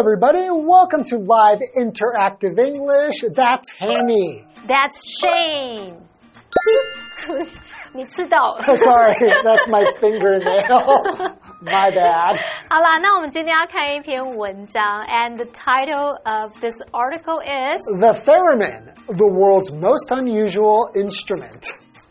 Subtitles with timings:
[0.00, 0.48] everybody.
[0.50, 3.20] Welcome to Live Interactive English.
[3.34, 4.42] That's Hanny.
[4.66, 6.00] That's Shane
[7.92, 9.14] 。你 吃到 Sorry,
[9.44, 11.34] that's my fingernail.
[11.62, 12.38] My bad.
[12.70, 21.68] 好啦，那我们今天要看一篇文章，and the title of this article is The theremin, the world's most unusual instrument.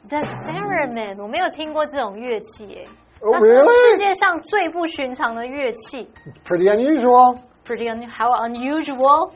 [0.09, 1.19] the theremin。
[1.21, 2.85] 我没有听过这种乐器耶。
[3.21, 3.97] Oh, 它是世 really?
[3.97, 6.07] 界上最不寻常的乐器
[6.45, 7.39] Pretty unusual.
[7.69, 9.33] ，pretty un how unusual。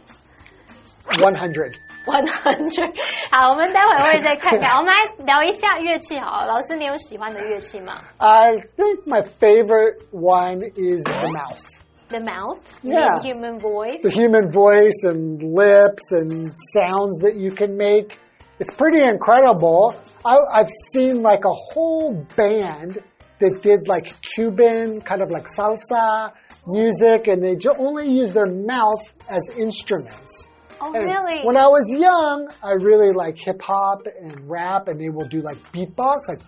[1.12, 1.76] 100.
[2.06, 2.96] One hundred，
[3.30, 4.78] 好，我们待会会再看看。
[4.78, 6.48] 我们来聊一下乐器好了。
[6.48, 11.60] 老师，你有喜欢的乐器吗 I think my favorite one is the mouth.
[12.08, 13.20] ？The mouth, Yeah.
[13.20, 14.02] the human voice.
[14.02, 18.18] The human voice and lips and sounds that you can make.
[18.60, 19.94] It's pretty incredible.
[20.26, 23.04] I, I've seen like a whole band
[23.40, 26.32] that did like Cuban, kind of like salsa
[26.67, 30.47] music, and they only use their mouth as instruments.
[30.81, 31.43] Oh, And really?
[31.45, 35.41] When I was young, I really like hip hop and rap, and they will do
[35.41, 36.41] like beatbox, like.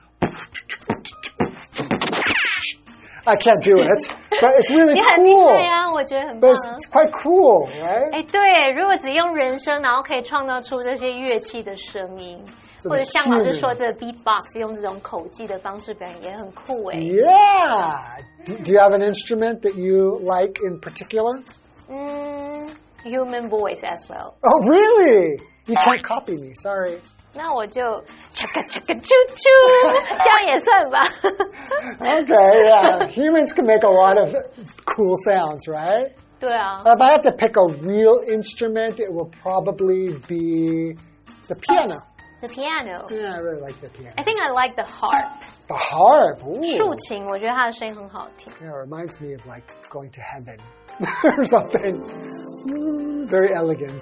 [3.26, 4.08] I can't do it,
[4.42, 5.48] but it's really 你很厉 cool.
[5.48, 8.12] 害啊，我觉得很棒 But。it's, it's quite cool, right?
[8.14, 12.44] 哎，对，如果只用人声，然后可以创造出这些乐器的声音，
[12.80, 16.98] 这么或者像老师 human 说这个 beatbox，用这种口技的方式表演也很酷哎。
[16.98, 18.02] Yeah.
[18.46, 21.44] Do do you have an instrument that you like in particular?
[21.90, 22.68] 嗯，
[23.04, 24.34] human voice as well。
[24.42, 25.40] Oh, really?
[25.68, 26.56] You can't copy me.
[26.56, 27.00] Sorry.
[27.36, 27.82] 那我就
[28.34, 29.48] 恰个恰个啾啾，
[30.22, 31.00] 这样也算吧。
[32.00, 33.08] Okay, yeah.
[33.08, 34.34] Humans can make a lot of
[34.86, 36.12] cool sounds, right?
[36.40, 40.98] 对啊， If I have to pick a real instrument, it will probably be
[41.48, 42.02] the piano.
[42.42, 43.06] the piano。
[43.10, 44.14] Yeah, I really like the piano.
[44.18, 45.32] I think I like the harp。
[45.68, 46.40] The harp.
[46.76, 46.96] 竖 Ooh.
[46.96, 48.52] 琴，我觉得它的声音很好听。
[48.60, 50.58] Yeah, it reminds me of like going to heaven
[51.24, 52.02] or something.
[52.68, 54.02] Mm, Very elegant.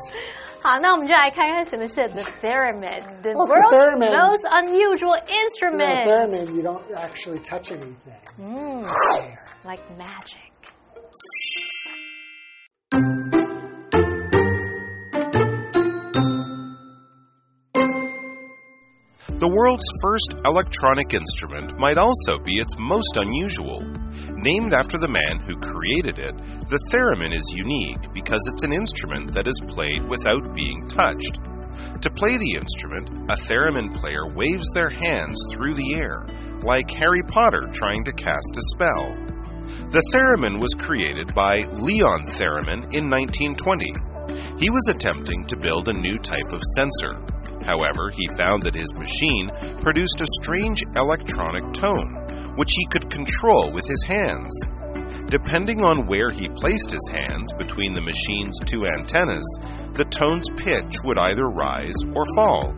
[0.63, 4.11] 好，那我们就来看看什么是 the theremin, the What's the world's theremin?
[4.11, 6.07] most unusual Yeah, instrument.
[6.07, 7.95] theremin, you don't actually touch anything.
[8.39, 9.43] Mm, There.
[9.65, 10.39] like magic.
[19.39, 23.79] The world's first electronic instrument might also be its most unusual.
[24.44, 26.36] Named after the man who created it,
[26.68, 31.40] the theremin is unique because it's an instrument that is played without being touched.
[32.02, 36.28] To play the instrument, a theremin player waves their hands through the air,
[36.60, 39.16] like Harry Potter trying to cast a spell.
[39.88, 43.96] The theremin was created by Leon Theremin in 1920.
[44.60, 47.16] He was attempting to build a new type of sensor.
[47.64, 49.48] However, he found that his machine
[49.80, 52.23] produced a strange electronic tone,
[52.56, 54.52] which he could control with his hands.
[55.26, 59.58] Depending on where he placed his hands between the machine's two antennas,
[59.94, 62.74] the tone's pitch would either rise or fall.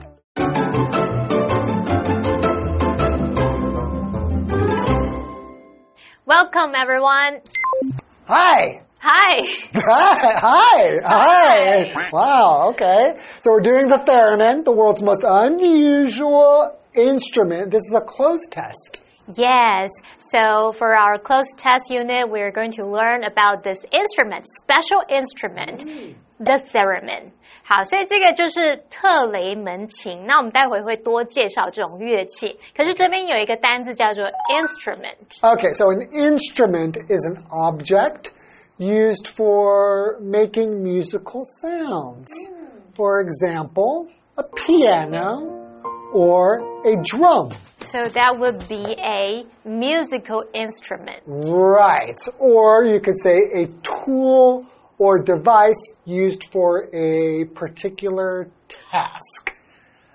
[6.24, 7.40] Welcome everyone.
[8.26, 8.82] Hi.
[8.98, 9.46] Hi.
[9.74, 12.10] Hi, hi, hi.
[12.12, 13.20] Wow, okay.
[13.40, 17.70] So we're doing the theremin, the world's most unusual instrument.
[17.70, 19.02] This is a cloze test.
[19.34, 25.02] Yes, so for our cloze test unit, we're going to learn about this instrument, special
[25.08, 26.14] instrument, mm.
[26.38, 27.32] the theremin.
[27.64, 30.24] 好，所以这个就是特雷门琴。
[30.26, 32.56] 那我们待会会多介绍这种乐器。
[32.76, 35.40] 可是这边有一个单字叫做 instrument。
[35.40, 38.30] Okay, so an instrument is an object
[38.78, 42.28] used for making musical sounds.
[42.94, 44.06] For example,
[44.36, 45.65] a piano
[46.13, 47.51] or a drum.
[47.91, 51.23] So that would be a musical instrument.
[51.25, 52.17] Right.
[52.39, 53.67] Or you could say a
[54.05, 54.65] tool
[54.97, 59.53] or device used for a particular task.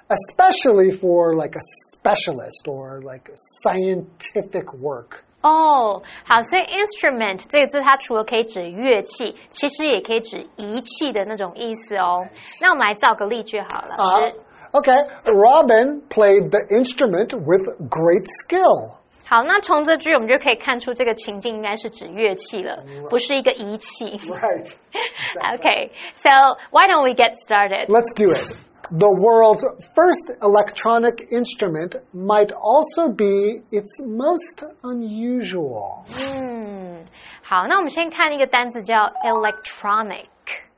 [0.08, 3.28] Especially for like a specialist or like
[3.64, 5.24] scientific work.
[5.42, 12.26] 哦，好，所以 instrument 这个字它除了可以指乐器，其实也可以指仪器的那种意思哦。
[12.60, 14.34] 那我们来造个例句好了， Uh, 是
[14.72, 15.06] okay.
[15.24, 18.96] Robin played the instrument with great skill.
[19.28, 24.16] 好，那从这句我们就可以看出这个情境应该是指乐器了，不是一个仪器。
[24.30, 24.72] Right.
[25.34, 26.30] Okay, so
[26.70, 27.88] why don't we get started?
[27.88, 28.54] Let's do it.
[28.88, 29.64] The world's
[29.96, 36.04] first electronic instrument might also be its most unusual.
[36.36, 37.04] 嗯，
[37.42, 40.26] 好，那我们先看一个单词叫 electronic。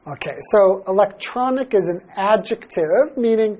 [0.06, 3.58] Okay, so electronic is an adjective meaning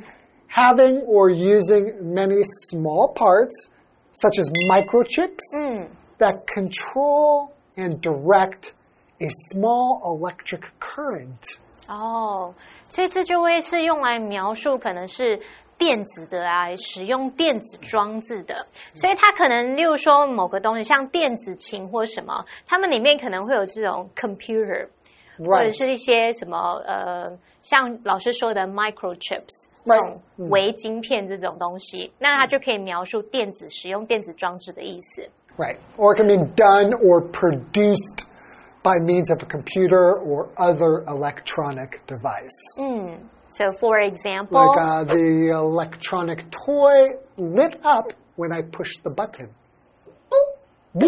[0.53, 3.71] having or using many small parts
[4.13, 5.89] such as microchips, 嗯
[6.19, 8.73] that control and direct
[9.21, 11.57] a small electric current.
[11.87, 12.55] 哦，
[12.89, 15.41] 所以这就会是用来描述可能是
[15.79, 24.89] 电子的啊，使用电子装置的，所以它可能例如说某个东西，像电子琴或什么，它们里面可能会有这种 computer，
[25.39, 25.77] 或者 Right.
[25.77, 35.29] 是一些什么呃，像老师说的 microchips 这 Right 种微晶片这种东西，那它就可以描述电子使用电子装置的意思。
[35.57, 35.79] Right.
[35.97, 38.25] Or it can mean done or produced
[38.83, 42.55] by means of a computer or other electronic device.
[42.79, 43.19] 嗯，
[43.49, 49.49] so for example， Like uh, the electronic toy lit up when I pushed the button.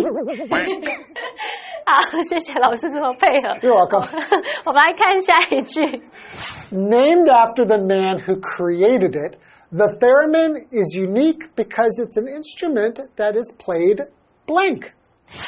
[1.86, 3.48] 好，谢谢老师这么配合。
[3.60, 4.06] You're welcome.
[4.64, 5.80] 我们来看下一句。
[6.70, 9.38] Named after the man who created it,
[9.72, 14.06] the theremin is unique because it's an instrument that is played
[14.46, 14.92] blank.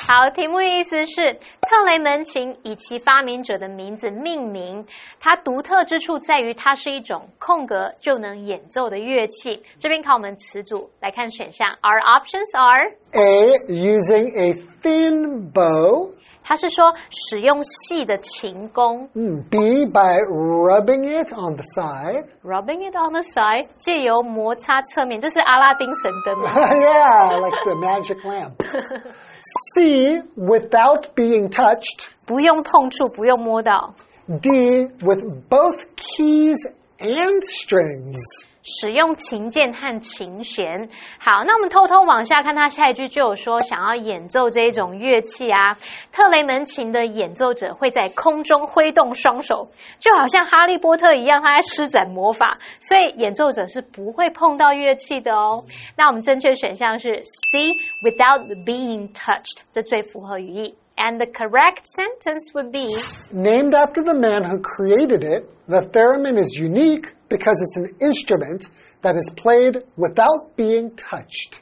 [0.06, 4.86] 好，题目的意思是特雷门琴以其发明者的名字命名，
[5.18, 9.64] 它独特之处在于它是一种空格就能演奏的乐器。
[9.80, 13.72] 这边考我们词组来看选项，Our options are， A.
[13.72, 16.14] Using a thin bow.
[16.46, 19.86] 它是说使用细的琴弓 Mm, B.
[19.86, 22.26] By rubbing it on the side.
[22.42, 26.50] ，rubbing it on the side，借由摩擦侧面，这是阿拉丁神灯吗？
[26.54, 28.56] yeah, like the magic lamp.
[29.74, 30.22] C.
[30.36, 32.04] Without being touched.
[32.26, 33.94] 不用碰触，不用摸到。
[34.26, 34.86] D.
[35.00, 36.56] With both keys
[36.98, 38.20] and strings.
[38.69, 40.89] 使用琴键和琴弦。
[41.19, 45.77] 好，那我们偷偷往下看，它下一句就有说，想要演奏这一种乐器啊，
[46.11, 49.69] 特雷门琴的演奏者会在空中挥动双手，
[49.99, 55.63] 就好像哈利波特一样，他在施展魔法，所以演奏者是不会碰到乐器的哦。
[55.95, 60.75] 那我们正确选项是 C，without being touched，这最符合语义。
[60.98, 62.94] And the correct sentence would be
[63.32, 68.68] Named after the man who created it, the theremin is unique because it's an instrument
[69.02, 71.60] that is played without being touched.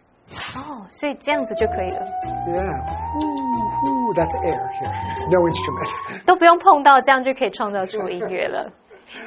[0.54, 2.06] 哦，所以这样子就可以了。
[2.46, 2.62] Yeah.
[3.16, 4.92] Ooh, ooh, that's air here.
[5.28, 6.24] No instrument.
[6.24, 8.70] 都 不用碰到，这样就可以创造出音乐了。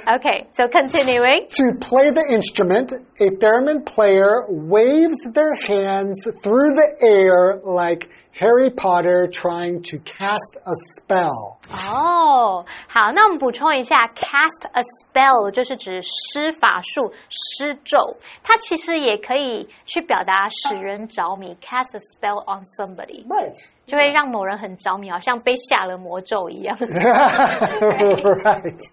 [0.06, 1.48] Okay, so continuing.
[1.58, 8.08] To play the instrument, a theremin player waves their hands through the air like
[8.38, 11.58] Harry Potter trying to cast a spell.
[11.70, 23.54] 哦，好，那我们补充一下，cast a spell 就是指施法术、施咒，它其实也可以去表达使人着迷，cast a spell on somebody， Right.
[23.86, 26.76] 就会让某人很着迷，好像被下了魔咒一样。
[26.78, 28.80] right.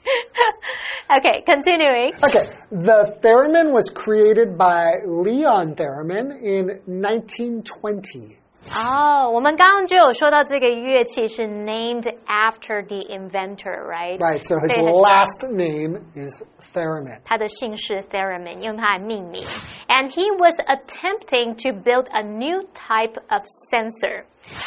[1.08, 2.12] okay, continuing.
[2.20, 8.37] Okay, the theremin was created by Leon Theremin in 1920.
[8.75, 14.19] 哦，我们刚刚就有说到这个乐器是 named after the inventor，right？
[14.19, 16.43] Right, so his 对很 last name is
[16.74, 17.20] Theremin.
[17.24, 19.43] 他的姓氏 Theremin，用它来命名。
[19.89, 24.24] And he was attempting to build a new type of sensor。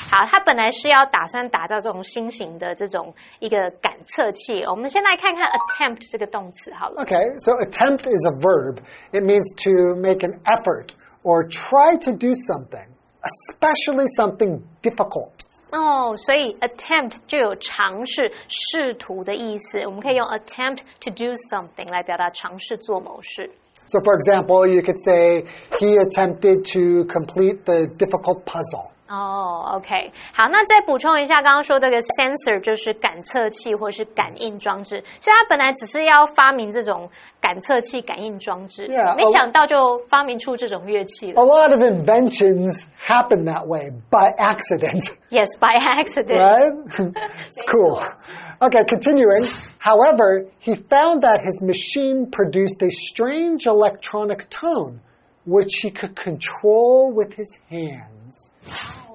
[0.10, 4.64] 好，他本来是要打算打造这种新型的这种一个感测器。
[4.64, 7.04] 我们先来看看 attempt 这个动词好了。
[7.06, 8.80] Okay, so attempt is a verb.
[9.12, 10.88] It means to make an effort
[11.24, 12.88] or try to do something,
[13.28, 15.32] especially something difficult.
[15.72, 19.80] 哦，所以 attempt 就有尝试、试图的意思。
[19.88, 23.50] 我们可以用 attempt to do something 来表达尝试做某事。
[23.86, 28.92] So, for example, you could say he attempted to complete the difficult puzzle.
[29.08, 41.44] 哦、o k 好，那再补充一下，刚刚说这个 sensor 就是感测器或是感应装置，所以他本来只是要发明这种感测器、感应装置 Yeah, 没想到就发明出这种乐器 A 了。
[41.44, 45.04] lot of inventions happen that way by accident.
[45.30, 46.40] Yes, by accident.
[46.40, 46.74] right?
[47.48, 48.02] it's cool.
[48.62, 49.46] Okay, continuing.
[49.78, 55.02] However, he found that his machine produced a strange electronic tone,
[55.46, 58.50] which he could control with his hands.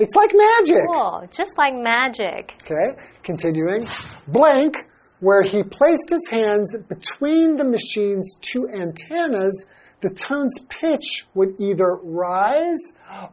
[0.00, 0.86] It's like magic.
[0.86, 2.54] Cool, just like magic.
[2.62, 3.86] Okay, continuing.
[4.28, 4.76] Blank,
[5.20, 9.66] where he placed his hands between the machine's two antennas,
[10.00, 12.78] the tone's pitch would either rise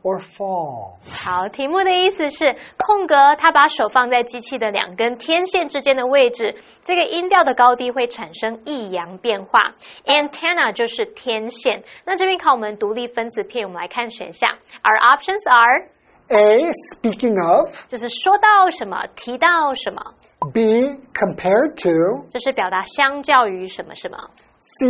[0.01, 0.97] or fall.
[1.07, 9.75] 好，题目的意思是空格，他把手放在机器的两根天线之间的位置，这个音调的高低会产生抑扬变化。
[10.05, 11.83] Antenna 就是天线。
[12.03, 14.49] 那这边考我们独立分词片，我们来看选项。
[14.81, 15.89] Our options are，
[16.29, 17.69] A, speaking of.
[17.87, 20.01] 就是说到什么，提到什么，
[20.51, 20.81] B,
[21.13, 22.27] compared to.
[22.31, 24.17] 这是表达相较于什么什么。
[24.79, 24.87] C.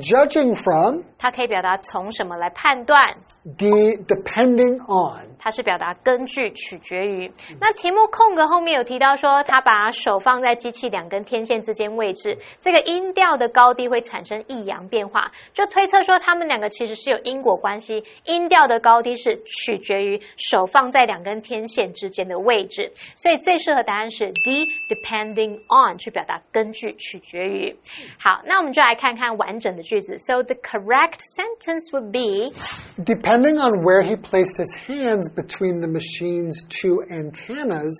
[0.00, 1.02] Judging from.
[1.18, 3.14] 它可以表达从什么来判断。
[3.58, 3.68] D.
[3.68, 5.31] Depending on.
[5.43, 7.29] 它是表达根据、取决于。
[7.59, 18.05] 那题目空格后面有提到说，他把手放在机器两根天线之间位置，这个音调的高低会产生抑扬变化，就推测说他们两个其实是有因果关系。
[18.23, 27.75] 音调的高低是取决于手放在两根天线之间的位置，所以最适合答案是 D，depending on 去表达根据、取决于。
[28.17, 30.17] 好，那我们就来看看完整的句子。
[30.19, 32.55] So the correct sentence would be
[33.02, 37.94] Depending on where he placed his hands between the machine's two antennas,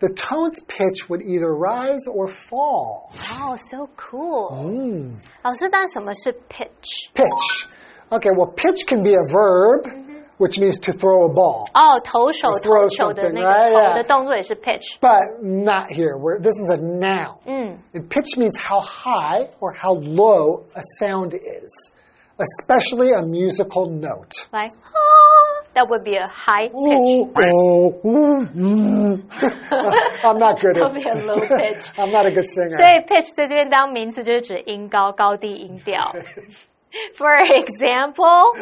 [0.00, 3.10] the tone's pitch would either rise or fall.
[3.32, 4.50] Oh, so cool.
[4.52, 5.14] Mm.
[5.42, 7.10] 老师，但什么是 pitch？
[7.14, 7.68] Pitch.
[8.12, 9.86] Okay, well, pitch can be a verb,
[10.38, 11.66] which means to throw a ball.
[11.74, 13.72] 哦，投手 Or throw 投球的 something, 那 right?
[13.72, 13.88] 个 Yeah.
[13.88, 14.82] 投的动作也是 pitch。
[15.00, 16.16] But not here.
[16.18, 17.38] Where this is a noun.
[17.46, 21.72] 嗯， And pitch means how high or how low a sound is,
[22.38, 24.30] especially a musical note.
[24.50, 24.72] 来啊，
[25.74, 26.74] that would be a high pitch。
[26.74, 29.22] Oh, oh, ooh, mm.
[30.22, 31.84] I'm not good That at would be a low pitch.
[31.96, 32.76] I'm not a good singer.
[32.76, 36.12] 所以 pitch 在这边当名词就是指音高、高低音调。
[37.16, 38.54] For example，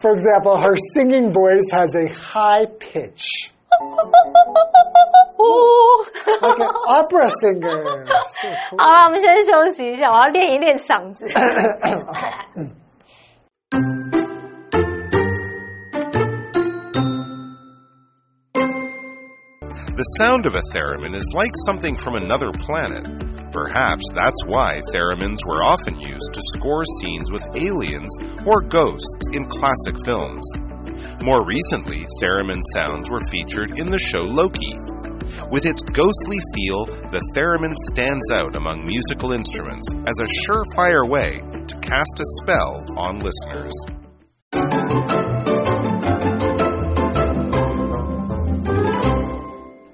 [0.00, 3.50] For example, her singing voice has a high pitch.
[5.38, 5.42] 呜，
[6.40, 8.06] Like an opera singer.
[8.06, 8.78] So cool.
[8.78, 11.26] 好了，我们先休息一下，我要练一练嗓子。
[20.03, 23.07] The sound of a theremin is like something from another planet.
[23.53, 28.11] Perhaps that's why theremins were often used to score scenes with aliens
[28.45, 30.43] or ghosts in classic films.
[31.23, 34.75] More recently, theremin sounds were featured in the show Loki.
[35.49, 41.31] With its ghostly feel, the theremin stands out among musical instruments as a surefire way
[41.39, 44.02] to cast a spell on listeners.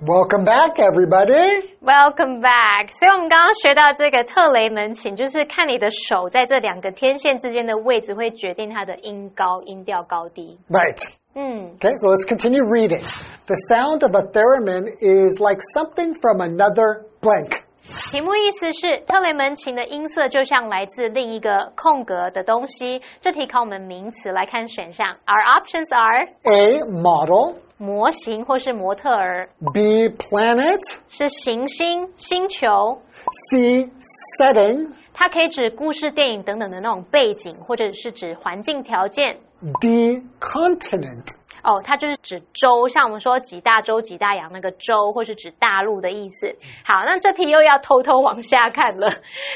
[0.09, 1.71] Welcome back, everybody.
[1.81, 2.91] Welcome back。
[2.91, 10.59] 所以我们刚刚学到这个特雷门琴，就是看你的手在这两个天线之间的位置，会决定它的音高、音调高低。
[10.69, 11.01] Right.
[11.35, 13.03] 嗯， Okay, so let's continue reading.
[13.47, 17.63] The sound of a theremin is like something from another blank.
[18.11, 23.01] 题目意思是特雷门琴的音色就像来自另一个空格的东西。
[23.21, 26.81] 这题考我们名词来看选项，Our options are A.
[26.91, 27.57] Model.
[27.80, 30.10] 模型或是模特儿，B.
[30.10, 30.80] Planet.
[31.08, 33.02] 是行星、星球。
[33.50, 33.90] C.
[34.38, 34.94] Setting.
[35.14, 39.40] 它可以指故事、电影等等的那种背景，或者是指环境条件。
[39.80, 40.22] D.
[40.42, 41.26] Continent.
[41.64, 46.56] 哦，它就是指洲，像我们说几大洲、几大洋那个洲，或是指大陆的意思。
[46.86, 49.10] 好，那这题又要偷偷往下看了。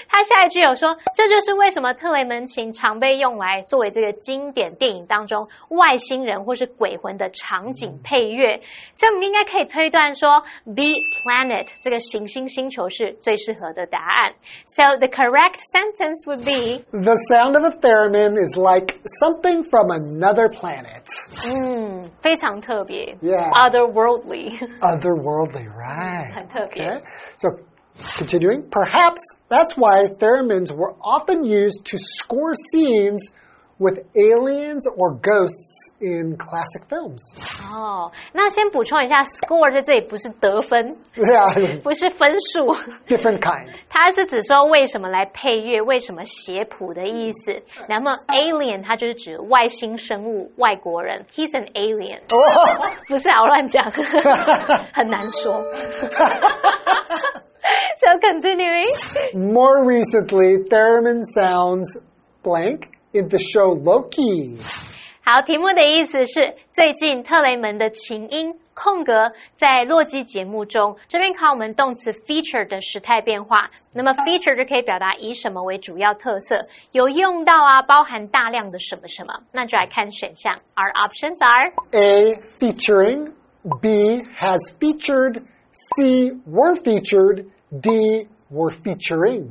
[0.08, 8.62] 它下一句有说，这就是为什么特雷门琴常被用来作为这个经典电影当中外星人或是鬼魂的场景配乐。
[8.96, 10.44] 所以我们应该可以推断说
[10.76, 10.94] ，B
[11.24, 14.34] planet 这个行星星球是最适合的答案。
[14.66, 21.04] So the correct sentence would be，The sound of a theremin is like something from another planet.
[21.46, 23.53] 嗯，非常特别 Yeah.
[23.53, 24.59] ，otherworldly。
[24.81, 26.33] Otherworldly, right.
[26.35, 26.85] 很特别。
[26.85, 27.03] Okay.
[27.39, 27.51] So,
[28.17, 33.21] continuing, perhaps that's why theremins were often used to score scenes
[33.83, 37.21] with aliens or ghosts in classic films.
[37.73, 42.75] 哦，那先补充一下，score 在这里不是得分， Yeah, 不是分数，
[43.07, 43.69] different kind.
[43.89, 47.63] 它是指说为什么来配乐，为什么写谱的意思。
[47.89, 53.89] 那么 alien 它就是指外星生物、外国人，he's an alien， Oh, 不是啊，我乱讲，
[54.93, 55.63] 很难说。
[58.01, 58.89] so continuing，
[59.35, 61.97] More recently, theremin sounds
[62.43, 64.59] blank in the show Loki.
[65.23, 73.71] 好，题目的意思是最近特雷门的琴音空格在洛基节目中，这边考我们动词 feature 的时态变化。
[73.93, 79.41] 那么 feature 就可以表达以什么为主要特色，有用到啊，包含大量的什么什么。
[79.53, 83.33] 那就来看选项，Our options are A, featuring.
[83.83, 85.43] B, has featured.
[85.73, 87.45] C, were featured.
[87.71, 89.49] D, were featuring.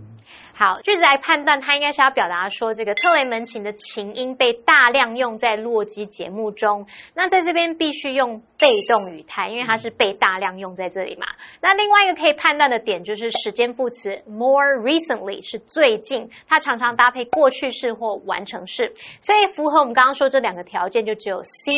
[0.55, 6.87] 好，句子来判断，它应该是要表达说，这个特雷门琴的琴音被大量用在洛基节目中。
[7.15, 11.27] 那在这边必须用被动语态，因为它是被大量用在这里嘛。
[11.61, 21.73] 那另外一个可以判断的点就是时间副词 more recently 是最近，它常常搭配过去式或完成式，所以符合我们刚刚说这两个条件，就只有 C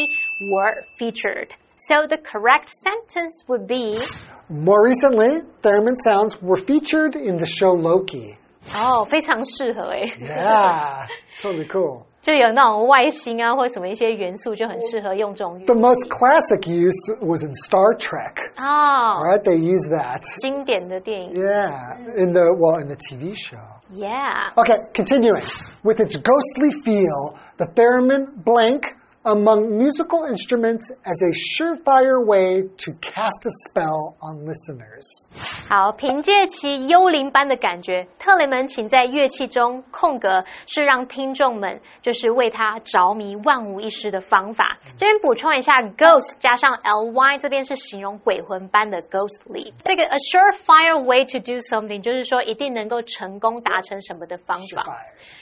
[0.50, 1.50] were featured。
[1.76, 4.02] So the correct sentence would be
[4.49, 8.37] More recently, theremin sounds were featured in the show Loki.
[8.75, 10.01] 哦，非常适合哎。
[10.19, 11.08] Yeah,
[11.41, 12.03] totally cool.
[12.22, 18.36] 就有那种外星啊，或什么一些元素，就很适合用这种乐 The most classic use was in Star Trek.
[18.58, 20.22] 哦 All right, they use that.
[20.41, 23.58] 经典的电影 Yeah, in the well, in the TV show.
[23.93, 25.41] ，Yeah， Okay, continuing.
[25.84, 28.84] With its ghostly feel, the theremin blank
[29.24, 35.05] among musical instruments as a surefire way to cast a spell on listeners.
[35.69, 44.79] 好，凭借其幽灵般的感觉，特雷门请在乐器中空格是让听众们就是为它着迷、万无一失的方法。
[44.98, 46.74] 这边补充一下，ghost 加上
[47.13, 49.74] ly 这边是形容鬼魂般的 ghostly。
[49.84, 54.81] 这个 a surefire way to do something 就是说一定能够成功达成什么的方法。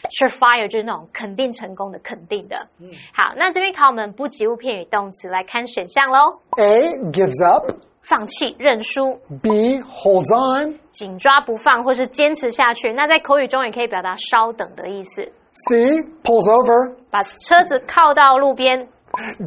[0.10, 0.64] Surefire.
[0.66, 2.68] surefire 就是那种肯定成功的、肯定的。
[3.14, 6.39] 好，那这边 考我们不及物片语动词，来看选项喽。
[6.59, 7.65] A gives up.
[8.03, 10.79] 放弃、认输、B holds on.
[10.91, 12.93] 紧抓不放，或是坚持下去。
[12.93, 15.23] 那在口语中也可以表达稍等的意思。
[15.53, 15.77] C
[16.25, 16.97] pulls over.
[17.11, 18.89] 把车子靠到路边，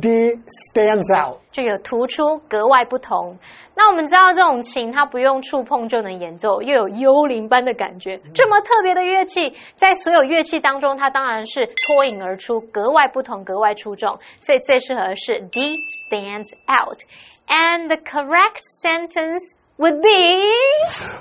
[0.01, 0.39] D
[0.73, 1.39] stands out.
[1.53, 3.39] 就有突出、格外不同。
[3.77, 8.19] 那我们知道这种琴它不用触碰就能演奏，又有幽灵般的感觉。
[8.35, 14.19] 这么特别的乐器，在所有乐器当中，它当然是脱颖而出，格外不同，格外出众。
[14.41, 15.77] 所以最适合的是 D
[16.09, 20.43] stands out。And the correct sentence would be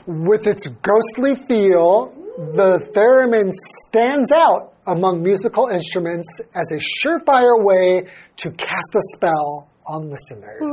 [0.07, 3.52] With its ghostly feel, The theremin
[3.88, 10.68] stands out among musical instruments as a surefire way to cast a spell on listeners.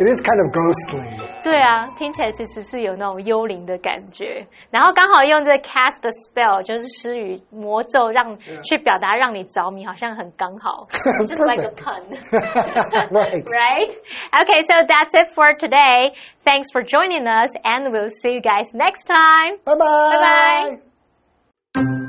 [0.00, 1.42] It is kind of ghostly.
[1.42, 10.86] 对啊，听起来其实是有那种幽灵的感觉，然后刚好用这个 cast a spell 就是施语魔咒让去表达让你着迷，好像很刚好，
[11.26, 11.82] just like a Perfect.
[11.82, 12.02] pun。
[13.10, 13.44] right.
[13.44, 13.90] Right?
[14.40, 16.12] Okay, so that's it for today.
[16.44, 19.58] Thanks for joining us, and we'll see you guys next time.
[19.64, 20.78] Bye bye.
[21.74, 22.01] Bye-bye.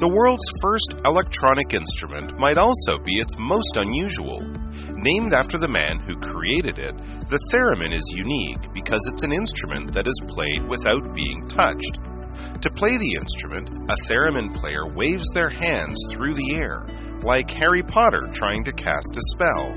[0.00, 4.40] The world's first electronic instrument might also be its most unusual.
[4.96, 6.96] Named after the man who created it,
[7.28, 12.00] the theremin is unique because it's an instrument that is played without being touched.
[12.64, 16.80] To play the instrument, a theremin player waves their hands through the air,
[17.20, 19.68] like Harry Potter trying to cast a spell.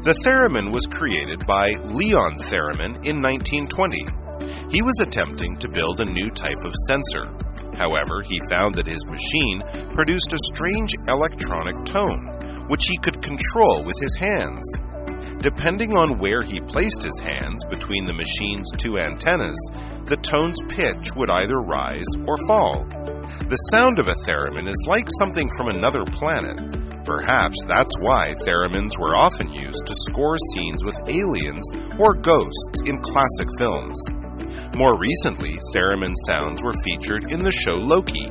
[0.00, 4.72] The theremin was created by Leon Theremin in 1920.
[4.72, 7.28] He was attempting to build a new type of sensor.
[7.82, 13.82] However, he found that his machine produced a strange electronic tone, which he could control
[13.82, 14.62] with his hands.
[15.38, 19.58] Depending on where he placed his hands between the machine's two antennas,
[20.06, 22.86] the tone's pitch would either rise or fall.
[23.50, 27.02] The sound of a theremin is like something from another planet.
[27.04, 31.66] Perhaps that's why theremins were often used to score scenes with aliens
[31.98, 34.21] or ghosts in classic films.
[34.76, 38.30] More recently, theremin sounds were featured in the show Loki.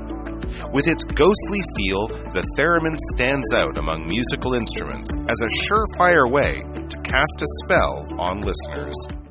[0.74, 6.60] With its ghostly feel, the theremin stands out among musical instruments as a surefire way
[6.90, 9.31] to cast a spell on listeners.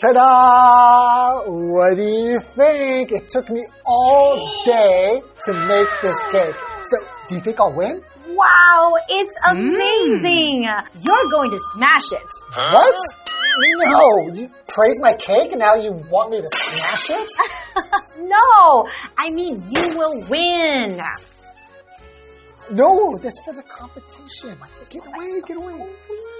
[0.00, 1.42] Ta-da!
[1.46, 3.12] What do you think?
[3.12, 6.54] It took me all day to make this cake.
[6.80, 6.96] So,
[7.28, 8.00] do you think I'll win?
[8.28, 9.58] Wow, it's hmm.
[9.58, 10.62] amazing!
[10.62, 12.30] You're going to smash it.
[12.56, 12.94] What?
[13.84, 17.28] No, you praise my cake and now you want me to smash it?
[18.20, 18.86] No,
[19.16, 21.00] I mean you will win.
[22.70, 24.58] No, that's for the competition.
[24.90, 25.74] Get away, get away.
[25.80, 26.39] Oh,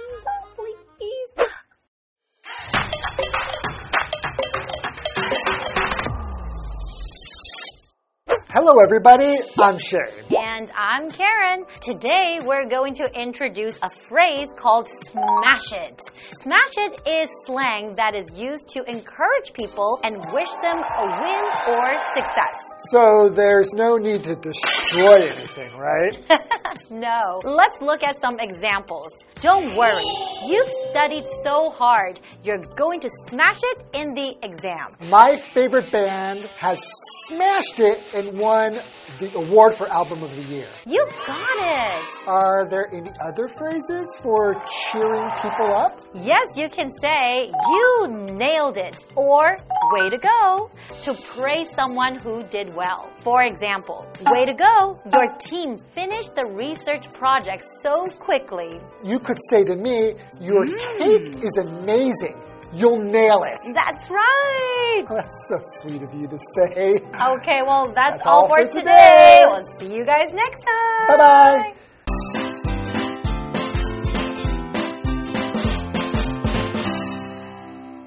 [8.63, 9.39] Hello, everybody.
[9.57, 10.01] I'm Shane.
[10.43, 11.65] And I'm Karen.
[11.83, 16.01] Today we're going to introduce a phrase called smash it.
[16.41, 21.45] Smash it is slang that is used to encourage people and wish them a win
[21.75, 22.55] or success.
[22.89, 26.41] So, there's no need to destroy anything, right?
[26.91, 27.37] No.
[27.45, 29.07] Let's look at some examples.
[29.35, 30.03] Don't worry.
[30.45, 32.19] You've studied so hard.
[32.43, 35.09] You're going to smash it in the exam.
[35.09, 36.79] My favorite band has
[37.27, 38.79] smashed it and won
[39.21, 40.69] the award for Album of the Year.
[40.85, 42.27] You got it.
[42.27, 44.53] Are there any other phrases for
[44.91, 45.99] cheering people up?
[46.15, 49.55] Yes, you can say, you nailed it, or
[49.93, 50.69] way to go,
[51.03, 53.09] to praise someone who did well.
[53.23, 58.79] For example, way to go, your team finished the research project so quickly.
[59.03, 60.97] You could say to me, Your mm.
[60.97, 62.35] cake is amazing.
[62.73, 63.61] You'll nail it.
[63.73, 65.05] That's right.
[65.09, 66.95] Oh, that's so sweet of you to say.
[67.37, 68.79] Okay, well, that's, That's all, all for for today.
[68.81, 69.43] today.
[69.47, 71.07] We'll see you guys next time.
[71.07, 71.73] Bye bye.